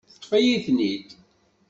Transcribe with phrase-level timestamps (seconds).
[0.13, 1.07] Teṭṭfeḍ-iyi-ten-id.